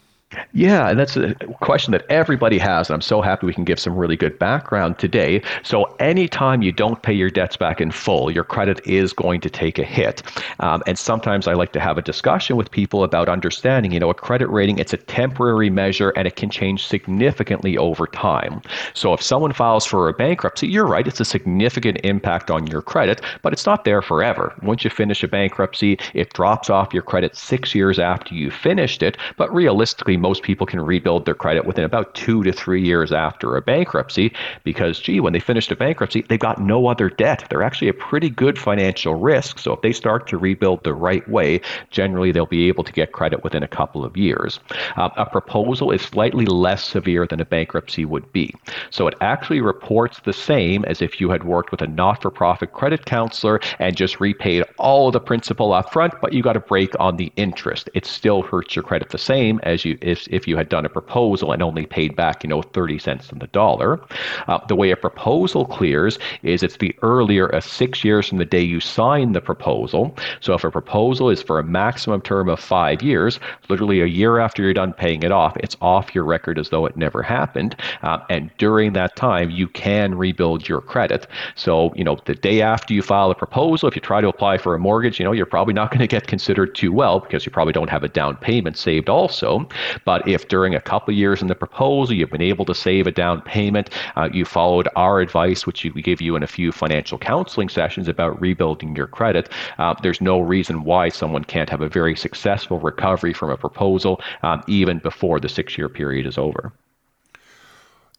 Yeah, 0.52 0.88
and 0.88 0.98
that's 0.98 1.16
a 1.16 1.34
question 1.60 1.92
that 1.92 2.04
everybody 2.08 2.58
has, 2.58 2.88
and 2.88 2.94
I'm 2.94 3.00
so 3.00 3.20
happy 3.20 3.46
we 3.46 3.54
can 3.54 3.64
give 3.64 3.80
some 3.80 3.96
really 3.96 4.16
good 4.16 4.38
background 4.38 4.98
today. 4.98 5.42
So, 5.62 5.84
anytime 5.98 6.62
you 6.62 6.72
don't 6.72 7.02
pay 7.02 7.12
your 7.12 7.30
debts 7.30 7.56
back 7.56 7.80
in 7.80 7.90
full, 7.90 8.30
your 8.30 8.44
credit 8.44 8.80
is 8.86 9.12
going 9.12 9.40
to 9.40 9.50
take 9.50 9.78
a 9.78 9.84
hit. 9.84 10.22
Um, 10.60 10.82
and 10.86 10.98
sometimes 10.98 11.48
I 11.48 11.54
like 11.54 11.72
to 11.72 11.80
have 11.80 11.98
a 11.98 12.02
discussion 12.02 12.56
with 12.56 12.70
people 12.70 13.04
about 13.04 13.28
understanding, 13.28 13.92
you 13.92 14.00
know, 14.00 14.10
a 14.10 14.14
credit 14.14 14.48
rating, 14.48 14.78
it's 14.78 14.92
a 14.92 14.96
temporary 14.96 15.70
measure 15.70 16.10
and 16.10 16.26
it 16.26 16.36
can 16.36 16.50
change 16.50 16.86
significantly 16.86 17.76
over 17.76 18.06
time. 18.06 18.62
So, 18.94 19.12
if 19.12 19.22
someone 19.22 19.52
files 19.52 19.84
for 19.84 20.08
a 20.08 20.12
bankruptcy, 20.12 20.68
you're 20.68 20.86
right, 20.86 21.06
it's 21.06 21.20
a 21.20 21.24
significant 21.24 21.98
impact 22.04 22.50
on 22.50 22.66
your 22.66 22.82
credit, 22.82 23.20
but 23.42 23.52
it's 23.52 23.66
not 23.66 23.84
there 23.84 24.02
forever. 24.02 24.54
Once 24.62 24.84
you 24.84 24.90
finish 24.90 25.22
a 25.22 25.28
bankruptcy, 25.28 25.98
it 26.14 26.32
drops 26.32 26.70
off 26.70 26.94
your 26.94 27.02
credit 27.02 27.36
six 27.36 27.74
years 27.74 27.98
after 27.98 28.34
you 28.34 28.50
finished 28.50 29.02
it, 29.02 29.16
but 29.36 29.52
realistically, 29.54 30.16
most 30.24 30.42
people 30.42 30.66
can 30.66 30.80
rebuild 30.80 31.26
their 31.26 31.34
credit 31.34 31.66
within 31.66 31.84
about 31.84 32.14
two 32.14 32.42
to 32.44 32.50
three 32.50 32.82
years 32.82 33.12
after 33.12 33.56
a 33.56 33.60
bankruptcy 33.60 34.32
because, 34.62 34.98
gee, 34.98 35.20
when 35.20 35.34
they 35.34 35.38
finished 35.38 35.70
a 35.70 35.76
bankruptcy, 35.76 36.22
they've 36.22 36.40
got 36.40 36.58
no 36.58 36.86
other 36.86 37.10
debt. 37.10 37.44
They're 37.50 37.62
actually 37.62 37.88
a 37.88 37.92
pretty 38.08 38.30
good 38.30 38.58
financial 38.58 39.16
risk. 39.16 39.58
So 39.58 39.74
if 39.74 39.82
they 39.82 39.92
start 39.92 40.26
to 40.28 40.38
rebuild 40.38 40.82
the 40.82 40.94
right 40.94 41.28
way, 41.28 41.60
generally 41.90 42.32
they'll 42.32 42.46
be 42.46 42.68
able 42.68 42.84
to 42.84 42.92
get 42.92 43.12
credit 43.12 43.44
within 43.44 43.62
a 43.62 43.68
couple 43.68 44.02
of 44.02 44.16
years. 44.16 44.60
Uh, 44.96 45.10
a 45.18 45.26
proposal 45.26 45.90
is 45.90 46.00
slightly 46.00 46.46
less 46.46 46.82
severe 46.82 47.26
than 47.26 47.38
a 47.38 47.44
bankruptcy 47.44 48.06
would 48.06 48.32
be. 48.32 48.54
So 48.88 49.06
it 49.06 49.14
actually 49.20 49.60
reports 49.60 50.20
the 50.24 50.32
same 50.32 50.86
as 50.86 51.02
if 51.02 51.20
you 51.20 51.28
had 51.28 51.44
worked 51.44 51.70
with 51.70 51.82
a 51.82 51.86
not 51.86 52.22
for 52.22 52.30
profit 52.30 52.72
credit 52.72 53.04
counselor 53.04 53.60
and 53.78 53.94
just 53.94 54.20
repaid 54.20 54.64
all 54.78 55.08
of 55.08 55.12
the 55.12 55.20
principal 55.20 55.74
up 55.74 55.92
front, 55.92 56.14
but 56.22 56.32
you 56.32 56.42
got 56.42 56.56
a 56.56 56.60
break 56.60 56.98
on 56.98 57.18
the 57.18 57.30
interest. 57.36 57.90
It 57.92 58.06
still 58.06 58.40
hurts 58.40 58.74
your 58.74 58.82
credit 58.82 59.10
the 59.10 59.18
same 59.18 59.60
as 59.64 59.84
you 59.84 59.98
if, 60.14 60.28
if 60.30 60.48
you 60.48 60.56
had 60.56 60.68
done 60.68 60.86
a 60.86 60.88
proposal 60.88 61.52
and 61.52 61.62
only 61.62 61.84
paid 61.86 62.14
back, 62.14 62.44
you 62.44 62.48
know, 62.48 62.62
30 62.62 62.98
cents 62.98 63.32
on 63.32 63.38
the 63.40 63.48
dollar. 63.48 64.00
Uh, 64.46 64.64
the 64.66 64.76
way 64.76 64.90
a 64.90 64.96
proposal 64.96 65.66
clears 65.66 66.18
is 66.42 66.62
it's 66.62 66.78
the 66.78 66.94
earlier 67.02 67.46
of 67.46 67.64
six 67.64 68.04
years 68.04 68.28
from 68.28 68.38
the 68.38 68.44
day 68.44 68.62
you 68.62 68.80
sign 68.80 69.32
the 69.32 69.40
proposal. 69.40 70.16
So 70.40 70.54
if 70.54 70.64
a 70.64 70.70
proposal 70.70 71.30
is 71.30 71.42
for 71.42 71.58
a 71.58 71.64
maximum 71.64 72.20
term 72.20 72.48
of 72.48 72.60
five 72.60 73.02
years, 73.02 73.40
literally 73.68 74.00
a 74.00 74.06
year 74.06 74.38
after 74.38 74.62
you're 74.62 74.72
done 74.72 74.92
paying 74.92 75.22
it 75.22 75.32
off, 75.32 75.56
it's 75.56 75.76
off 75.80 76.14
your 76.14 76.24
record 76.24 76.58
as 76.58 76.68
though 76.70 76.86
it 76.86 76.96
never 76.96 77.22
happened. 77.22 77.76
Uh, 78.02 78.18
and 78.30 78.50
during 78.58 78.92
that 78.92 79.16
time, 79.16 79.50
you 79.50 79.66
can 79.68 80.14
rebuild 80.14 80.68
your 80.68 80.80
credit. 80.80 81.26
So, 81.56 81.92
you 81.96 82.04
know, 82.04 82.18
the 82.24 82.34
day 82.34 82.62
after 82.62 82.94
you 82.94 83.02
file 83.02 83.30
a 83.30 83.34
proposal, 83.34 83.88
if 83.88 83.96
you 83.96 84.00
try 84.00 84.20
to 84.20 84.28
apply 84.28 84.58
for 84.58 84.74
a 84.74 84.78
mortgage, 84.78 85.18
you 85.18 85.24
know, 85.24 85.32
you're 85.32 85.46
probably 85.46 85.74
not 85.74 85.90
going 85.90 86.00
to 86.00 86.06
get 86.06 86.26
considered 86.26 86.74
too 86.74 86.92
well 86.92 87.20
because 87.20 87.44
you 87.44 87.52
probably 87.52 87.72
don't 87.72 87.90
have 87.90 88.04
a 88.04 88.08
down 88.08 88.36
payment 88.36 88.76
saved 88.76 89.08
also. 89.08 89.68
But 90.04 90.26
if 90.28 90.48
during 90.48 90.74
a 90.74 90.80
couple 90.80 91.12
of 91.12 91.18
years 91.18 91.42
in 91.42 91.48
the 91.48 91.54
proposal 91.54 92.14
you've 92.14 92.30
been 92.30 92.42
able 92.42 92.64
to 92.66 92.74
save 92.74 93.06
a 93.06 93.12
down 93.12 93.40
payment, 93.42 93.90
uh, 94.16 94.28
you 94.32 94.44
followed 94.44 94.88
our 94.96 95.20
advice, 95.20 95.66
which 95.66 95.84
we 95.84 96.02
give 96.02 96.20
you 96.20 96.36
in 96.36 96.42
a 96.42 96.46
few 96.46 96.72
financial 96.72 97.18
counseling 97.18 97.68
sessions 97.68 98.08
about 98.08 98.40
rebuilding 98.40 98.96
your 98.96 99.06
credit, 99.06 99.50
uh, 99.78 99.94
there's 100.02 100.20
no 100.20 100.40
reason 100.40 100.84
why 100.84 101.08
someone 101.08 101.44
can't 101.44 101.70
have 101.70 101.80
a 101.80 101.88
very 101.88 102.16
successful 102.16 102.78
recovery 102.78 103.32
from 103.32 103.50
a 103.50 103.56
proposal 103.56 104.20
um, 104.42 104.62
even 104.66 104.98
before 104.98 105.40
the 105.40 105.48
six 105.48 105.78
year 105.78 105.88
period 105.88 106.26
is 106.26 106.38
over. 106.38 106.72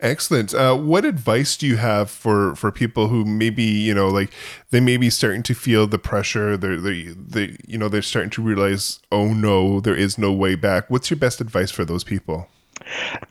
Excellent. 0.02 0.54
Uh, 0.54 0.76
what 0.76 1.06
advice 1.06 1.56
do 1.56 1.66
you 1.66 1.78
have 1.78 2.10
for 2.10 2.54
for 2.56 2.70
people 2.70 3.08
who 3.08 3.24
maybe 3.24 3.64
you 3.64 3.94
know 3.94 4.10
like 4.10 4.32
they 4.70 4.82
may 4.82 4.98
be 4.98 5.10
starting 5.10 5.42
to 5.44 5.54
feel 5.54 5.88
the 5.88 5.98
pressure? 5.98 6.58
They're 6.58 6.80
they 6.80 7.04
they 7.04 7.58
you 7.66 7.78
know 7.78 7.88
they're 7.88 8.02
starting 8.02 8.30
to 8.32 8.42
realize, 8.42 9.00
oh 9.12 9.34
no, 9.34 9.80
there 9.80 9.96
is 9.96 10.18
no 10.18 10.34
way 10.34 10.56
back. 10.56 10.90
What's 10.90 11.10
your 11.10 11.18
best 11.18 11.40
advice 11.40 11.72
for 11.72 11.86
those 11.86 12.04
people? 12.04 12.50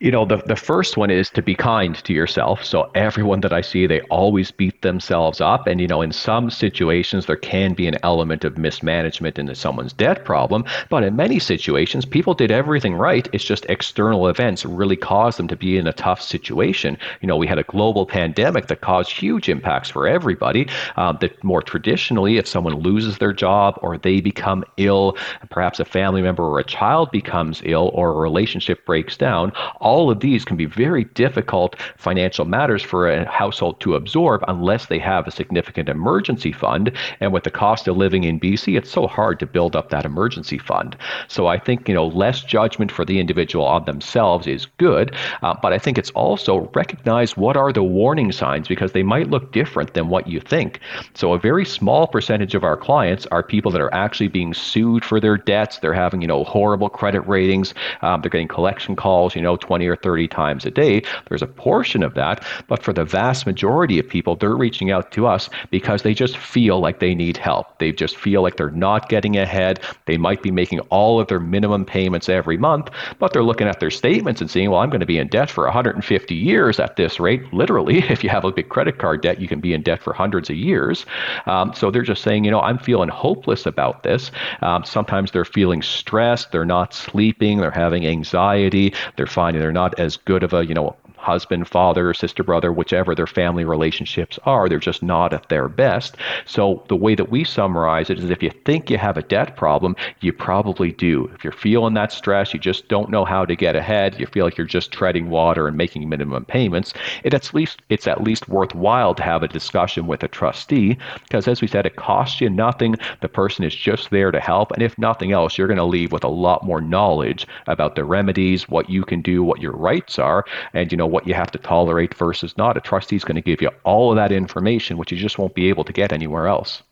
You 0.01 0.11
know, 0.11 0.25
the, 0.25 0.39
the 0.39 0.57
first 0.57 0.97
one 0.97 1.11
is 1.11 1.31
to 1.31 1.43
be 1.43 1.55
kind 1.55 1.95
to 2.05 2.13
yourself. 2.13 2.65
So, 2.65 2.91
everyone 2.95 3.41
that 3.43 3.53
I 3.53 3.61
see, 3.61 3.87
they 3.87 4.01
always 4.03 4.51
beat 4.51 4.83
themselves 4.83 5.41
up. 5.41 5.67
And, 5.67 5.81
you 5.81 5.87
know, 5.87 6.03
in 6.03 6.13
some 6.13 6.51
situations, 6.51 7.27
there 7.27 7.37
can 7.37 7.75
be 7.75 7.87
an 7.87 7.99
element 8.03 8.45
of 8.45 8.59
mismanagement 8.59 9.39
into 9.39 9.55
someone's 9.55 9.93
debt 9.93 10.25
problem. 10.25 10.65
But 10.89 11.05
in 11.05 11.15
many 11.15 11.39
situations, 11.39 12.05
people 12.05 12.35
did 12.35 12.51
everything 12.51 12.95
right. 12.95 13.29
It's 13.33 13.45
just 13.45 13.67
external 13.69 14.29
events 14.29 14.65
really 14.65 14.97
caused 14.97 15.39
them 15.39 15.49
to 15.49 15.57
be 15.57 15.77
in 15.77 15.87
a 15.87 15.93
tough 15.93 16.21
situation. 16.21 16.99
You 17.21 17.29
know, 17.29 17.37
we 17.37 17.47
had 17.47 17.59
a 17.59 17.65
global 17.65 18.07
pandemic 18.07 18.67
that 18.69 18.81
caused 18.81 19.13
huge 19.13 19.49
impacts 19.49 19.91
for 19.91 20.09
everybody. 20.09 20.67
Uh, 20.97 21.13
that 21.13 21.43
more 21.45 21.63
traditionally, 21.63 22.39
if 22.39 22.49
someone 22.49 22.75
loses 22.75 23.19
their 23.19 23.33
job 23.33 23.79
or 23.83 23.99
they 23.99 24.21
become 24.21 24.65
ill, 24.79 25.17
perhaps 25.51 25.79
a 25.81 25.85
family 25.85 26.23
member 26.23 26.43
or 26.43 26.59
a 26.59 26.65
child 26.65 27.11
becomes 27.11 27.63
ill 27.65 27.91
or 27.95 28.11
a 28.11 28.15
relationship 28.15 28.85
breaks 28.87 29.17
down 29.17 29.34
down, 29.35 29.53
all 29.81 30.11
of 30.11 30.21
these 30.21 30.45
can 30.45 30.57
be 30.57 30.67
very 30.67 31.05
difficult 31.05 31.77
financial 31.97 32.45
matters 32.45 32.83
for 32.83 33.09
a 33.09 33.25
household 33.31 33.81
to 33.81 33.95
absorb 33.95 34.45
unless 34.49 34.87
they 34.87 34.99
have 34.99 35.27
a 35.27 35.31
significant 35.31 35.89
emergency 35.89 36.53
fund. 36.53 36.93
And 37.21 37.33
with 37.33 37.45
the 37.45 37.51
cost 37.51 37.89
of 37.89 37.97
living 37.97 38.25
in 38.25 38.39
BC, 38.39 38.77
it's 38.79 38.91
so 38.91 39.07
hard 39.07 39.41
to 39.41 39.47
build 39.47 39.75
up 39.75 39.91
that 39.91 40.05
emergency 40.05 40.59
fund. 40.59 40.97
So 41.29 41.47
I 41.47 41.59
think, 41.59 41.89
you 41.89 41.95
know, 41.95 42.07
less 42.07 42.43
judgment 42.43 42.93
for 42.93 43.05
the 43.05 43.19
individual 43.19 43.65
on 43.65 43.85
themselves 43.85 44.47
is 44.47 44.67
good. 44.79 45.15
Uh, 45.43 45.55
but 45.63 45.73
I 45.73 45.79
think 45.79 45.99
it's 45.99 46.11
also 46.11 46.71
recognize 46.75 47.37
what 47.37 47.57
are 47.57 47.73
the 47.73 47.83
warning 47.83 48.31
signs 48.33 48.69
because 48.69 48.93
they 48.93 49.03
might 49.03 49.31
look 49.31 49.53
different 49.53 49.95
than 49.95 50.09
what 50.09 50.29
you 50.29 50.41
think. 50.41 50.81
So 51.15 51.33
a 51.33 51.39
very 51.39 51.65
small 51.65 52.07
percentage 52.07 52.55
of 52.55 52.65
our 52.65 52.77
clients 52.77 53.27
are 53.33 53.43
people 53.43 53.73
that 53.73 53.81
are 53.81 53.95
actually 53.95 54.29
being 54.29 54.55
sued 54.55 55.05
for 55.05 55.19
their 55.21 55.37
debts. 55.37 55.79
They're 55.79 56.03
having, 56.05 56.21
you 56.23 56.29
know, 56.29 56.45
horrible 56.45 56.89
credit 56.89 57.23
ratings. 57.23 57.75
Um, 58.03 58.21
they're 58.21 58.31
getting 58.31 58.49
collection 58.49 58.95
calls 58.95 59.24
calls, 59.25 59.35
you 59.35 59.43
know, 59.43 59.57
20 59.57 59.87
or 59.87 59.97
30 59.97 60.29
times 60.29 60.67
a 60.67 60.71
day. 60.71 61.03
There's 61.29 61.43
a 61.43 61.47
portion 61.47 62.03
of 62.03 62.15
that. 62.15 62.45
But 62.69 62.83
for 62.83 62.93
the 62.93 63.05
vast 63.05 63.47
majority 63.47 63.99
of 63.99 64.09
people, 64.09 64.37
they're 64.37 64.57
reaching 64.57 64.91
out 64.91 65.13
to 65.13 65.27
us 65.27 65.49
because 65.71 66.03
they 66.03 66.15
just 66.15 66.37
feel 66.37 66.81
like 66.81 67.01
they 67.01 67.15
need 67.15 67.37
help. 67.37 67.79
They 67.79 67.93
just 67.93 68.17
feel 68.17 68.43
like 68.43 68.57
they're 68.57 68.71
not 68.71 69.09
getting 69.09 69.37
ahead. 69.37 69.81
They 70.07 70.19
might 70.19 70.43
be 70.43 70.51
making 70.51 70.81
all 70.91 71.21
of 71.21 71.29
their 71.29 71.41
minimum 71.41 71.85
payments 71.85 72.29
every 72.29 72.59
month, 72.59 72.91
but 73.19 73.33
they're 73.33 73.43
looking 73.43 73.67
at 73.67 73.81
their 73.81 73.91
statements 73.91 74.41
and 74.41 74.51
saying, 74.51 74.71
well, 74.71 74.81
I'm 74.81 74.91
going 74.91 75.01
to 75.01 75.07
be 75.07 75.19
in 75.19 75.29
debt 75.29 75.51
for 75.51 75.65
150 75.65 76.35
years 76.35 76.79
at 76.79 76.97
this 76.97 77.19
rate. 77.19 77.43
Literally, 77.53 77.99
if 78.11 78.23
you 78.23 78.31
have 78.31 78.45
a 78.45 78.53
big 78.53 78.69
credit 78.69 78.99
card 78.99 79.23
debt, 79.23 79.41
you 79.41 79.49
can 79.49 79.61
be 79.61 79.73
in 79.73 79.83
debt 79.83 80.03
for 80.03 80.13
hundreds 80.13 80.51
of 80.51 80.57
years. 80.57 81.07
Um, 81.47 81.73
so 81.75 81.91
they're 81.91 82.03
just 82.03 82.23
saying, 82.23 82.45
you 82.45 82.51
know, 82.51 82.61
I'm 82.61 82.79
feeling 82.79 83.09
hopeless 83.09 83.65
about 83.65 84.03
this. 84.03 84.31
Um, 84.61 84.85
sometimes 84.85 85.31
they're 85.31 85.45
feeling 85.45 85.81
stressed, 85.83 86.53
they're 86.53 86.67
not 86.67 86.93
sleeping, 86.93 87.59
they're 87.59 87.71
having 87.71 88.07
anxiety, 88.07 88.93
they're 89.17 89.27
finding 89.27 89.61
they're 89.61 89.73
not 89.73 89.99
as 89.99 90.17
good 90.17 90.43
of 90.43 90.53
a 90.53 90.65
you 90.67 90.75
know 90.75 90.97
husband, 91.25 91.67
father, 91.69 92.15
sister, 92.15 92.43
brother, 92.43 92.73
whichever 92.73 93.15
their 93.15 93.27
family 93.27 93.65
relationships 93.65 94.39
are. 94.45 94.69
They're 94.69 94.79
just 94.79 95.03
not 95.03 95.33
at 95.33 95.49
their 95.49 95.69
best. 95.69 96.17
So 96.47 96.85
the 96.89 96.97
way 96.97 97.15
that 97.15 97.31
we 97.31 97.45
summarize 97.45 98.11
it 98.11 98.19
is 98.19 98.31
if 98.31 98.43
you 98.43 98.51
think 98.65 98.91
you 98.91 98.99
have 98.99 99.17
a 99.17 99.23
debt 99.23 99.57
problem, 99.57 99.97
you 100.21 100.33
probably 100.33 100.93
do. 100.93 101.31
If 101.35 101.43
you're 101.43 101.53
feeling 101.53 101.95
that 101.95 102.13
stress, 102.13 102.53
you 102.55 102.61
just 102.61 102.89
don't 102.89 103.11
know 103.11 103.25
how 103.25 103.45
to 103.45 103.57
get 103.57 103.77
ahead, 103.77 104.21
you 104.21 104.27
feel 104.27 104.45
like 104.45 104.57
you're 104.57 104.67
just 104.67 104.93
treading 104.93 105.31
water 105.31 105.67
and 105.67 105.77
making 105.77 106.09
minimum 106.09 106.45
payments, 106.45 106.93
it 107.25 107.35
at 107.35 107.53
least 107.55 107.83
it's 107.89 108.07
at 108.07 108.23
least 108.23 108.49
worthwhile 108.49 109.15
to 109.15 109.23
have 109.23 109.43
a 109.43 109.49
discussion 109.49 110.07
with 110.07 110.23
a 110.23 110.29
trustee 110.29 110.97
because 111.25 111.49
as 111.49 111.61
we 111.61 111.69
said, 111.69 111.87
it 111.87 111.97
costs 111.97 112.41
you 112.41 112.51
nothing. 112.51 112.97
The 113.21 113.29
person 113.29 113.65
is 113.65 113.75
just 113.75 114.11
there 114.11 114.31
to 114.31 114.41
help. 114.41 114.73
And 114.73 114.83
if 114.83 114.99
nothing 114.99 115.33
else, 115.33 115.57
you're 115.57 115.67
going 115.67 115.79
to 115.79 115.85
leave 115.85 116.13
with 116.13 116.25
a 116.25 116.29
lot 116.29 116.65
more 116.65 116.81
knowledge 116.81 117.47
about 117.67 117.95
the 117.95 118.05
remedies, 118.05 118.69
what 118.69 118.91
you 118.91 119.05
can 119.05 119.23
do, 119.23 119.43
what 119.43 119.61
your 119.61 119.73
rights 119.73 120.19
are, 120.19 120.45
and 120.73 120.91
you 120.93 120.99
know 120.99 121.07
what 121.15 121.29
you 121.29 121.33
have 121.33 121.53
to 121.53 121.59
tolerate 121.59 122.13
versus 122.15 122.59
not. 122.59 122.77
A 122.77 122.81
trustee 122.81 123.15
is 123.15 123.25
going 123.25 123.37
to 123.37 123.41
give 123.41 123.63
you 123.63 123.71
all 123.85 124.11
of 124.11 124.17
that 124.17 124.33
information, 124.33 124.99
which 124.99 125.13
you 125.13 125.17
just 125.17 125.39
won't 125.39 125.55
be 125.55 125.69
able 125.69 125.85
to 125.85 125.93
get 125.93 126.13
anywhere 126.13 126.49
else. 126.49 126.83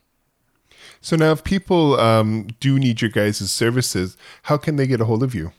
So 1.00 1.17
now, 1.17 1.33
if 1.33 1.43
people 1.43 1.99
um, 1.99 2.47
do 2.61 2.79
need 2.79 3.02
your 3.02 3.11
guys' 3.11 3.50
services, 3.50 4.17
how 4.45 4.57
can 4.57 4.76
they 4.76 4.87
get 4.87 5.00
a 5.00 5.07
hold 5.07 5.25
of 5.25 5.35
you? 5.35 5.50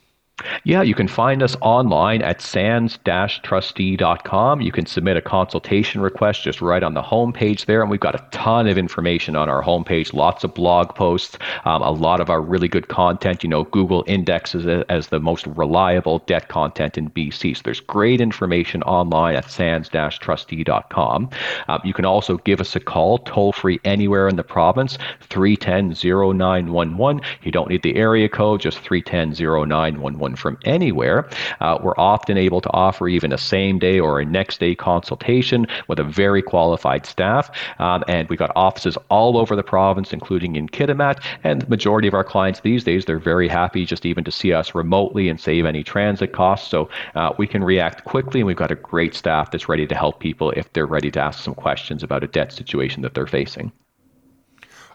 Yeah, 0.64 0.82
you 0.82 0.96
can 0.96 1.08
find 1.08 1.44
us 1.44 1.56
online 1.62 2.24
at 2.24 2.42
sands-trustee.com. 2.42 4.62
You 4.62 4.72
can 4.72 4.88
submit 4.88 5.16
a 5.16 5.22
consultation 5.22 6.02
request 6.02 6.44
just 6.44 6.60
right 6.60 6.82
on 6.82 6.96
the 6.96 7.04
homepage 7.04 7.66
there, 7.66 7.82
and 7.82 7.92
we've 7.92 8.00
got 8.00 8.16
a 8.16 8.26
ton 8.32 8.66
of 8.68 8.76
information 8.76 9.36
on 9.36 9.48
our 9.48 9.62
homepage, 9.62 10.12
lots 10.12 10.44
of 10.44 10.56
blog 10.56 10.96
posts, 10.96 11.38
um, 11.66 11.84
a 11.84 11.92
lot 11.92 12.20
of 12.20 12.32
our 12.32 12.42
really 12.42 12.68
good 12.68 12.88
content. 12.88 13.44
You 13.44 13.50
know, 13.50 13.66
Google 13.66 14.04
indexes 14.08 14.66
it 14.66 14.88
as 14.90 15.10
the 15.10 15.20
most 15.20 15.46
reliable 15.46 16.18
debt 16.20 16.48
content 16.48 16.98
in 16.98 17.12
BC. 17.12 17.58
So 17.58 17.62
there's 17.64 17.80
great 17.80 18.20
information 18.20 18.82
online 18.84 19.36
at 19.36 19.52
sands-trustee.com. 19.52 21.30
Um, 21.68 21.82
you 21.84 21.94
can 21.94 22.06
also 22.06 22.38
give 22.38 22.60
us 22.60 22.76
a 22.76 22.80
call, 22.80 23.20
toll-free 23.20 23.82
anywhere 23.86 24.28
in 24.28 24.38
the 24.38 24.44
province, 24.44 24.98
310-0911. 25.30 27.24
You 27.44 27.52
don't 27.52 27.70
need 27.70 27.84
the 27.84 27.98
area 27.98 28.28
code, 28.28 28.62
just 28.62 28.80
310-0911 28.80 30.23
from 30.36 30.54
from 30.54 30.72
anywhere. 30.72 31.28
Uh, 31.62 31.78
we're 31.82 31.98
often 31.98 32.38
able 32.38 32.62
to 32.62 32.70
offer 32.72 33.08
even 33.08 33.32
a 33.32 33.38
same 33.38 33.80
day 33.80 34.00
or 34.00 34.20
a 34.20 34.26
next 34.26 34.60
day 34.60 34.76
consultation 34.76 35.66
with 35.88 36.00
a 36.00 36.04
very 36.04 36.42
qualified 36.42 37.06
staff. 37.06 37.50
Um, 37.80 38.04
and 38.08 38.30
we've 38.30 38.40
got 38.40 38.52
offices 38.56 38.98
all 39.10 39.38
over 39.38 39.56
the 39.56 39.64
province, 39.64 40.14
including 40.14 40.56
in 40.56 40.68
Kitimat. 40.68 41.24
And 41.44 41.62
the 41.62 41.70
majority 41.70 42.08
of 42.08 42.14
our 42.14 42.24
clients 42.24 42.60
these 42.62 42.84
days, 42.84 43.06
they're 43.06 43.20
very 43.20 43.48
happy 43.48 43.86
just 43.86 44.06
even 44.06 44.24
to 44.24 44.32
see 44.32 44.54
us 44.54 44.76
remotely 44.76 45.30
and 45.30 45.40
save 45.40 45.66
any 45.66 45.84
transit 45.84 46.34
costs. 46.34 46.70
So 46.70 46.90
uh, 47.16 47.34
we 47.38 47.48
can 47.48 47.64
react 47.64 48.06
quickly, 48.06 48.42
and 48.42 48.48
we've 48.48 48.56
got 48.56 48.72
a 48.72 48.76
great 48.76 49.16
staff 49.16 49.52
that's 49.52 49.70
ready 49.70 49.88
to 49.88 49.96
help 49.96 50.20
people 50.20 50.52
if 50.52 50.72
they're 50.74 50.86
ready 50.86 51.12
to 51.12 51.20
ask 51.20 51.44
some 51.44 51.56
questions 51.56 52.04
about 52.04 52.24
a 52.24 52.28
debt 52.28 52.52
situation 52.52 53.02
that 53.02 53.14
they're 53.14 53.28
facing. 53.28 53.72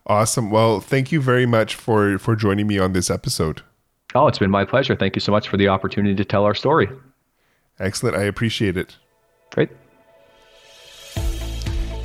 Awesome. 0.06 0.50
Well, 0.50 0.80
thank 0.80 1.12
you 1.12 1.20
very 1.20 1.44
much 1.44 1.74
for 1.74 2.18
for 2.18 2.34
joining 2.34 2.66
me 2.66 2.78
on 2.78 2.92
this 2.92 3.10
episode. 3.10 3.62
Oh, 4.14 4.26
it's 4.26 4.38
been 4.38 4.50
my 4.50 4.64
pleasure. 4.64 4.96
Thank 4.96 5.16
you 5.16 5.20
so 5.20 5.32
much 5.32 5.48
for 5.48 5.58
the 5.58 5.68
opportunity 5.68 6.14
to 6.14 6.24
tell 6.24 6.44
our 6.44 6.54
story. 6.54 6.88
Excellent. 7.78 8.16
I 8.16 8.22
appreciate 8.22 8.76
it. 8.76 8.96
Great. 9.50 9.70